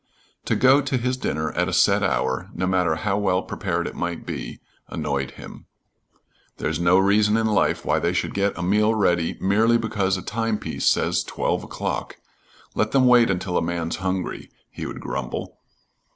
[0.45, 3.93] To go to his dinner at a set hour, no matter how well prepared it
[3.93, 5.67] might be, annoyed him.
[6.57, 10.23] "There's no reason in life why they should get a meal ready merely because a
[10.23, 12.17] timepiece says twelve o'clock.
[12.73, 15.59] Let them wait until a man's hungry," he would grumble.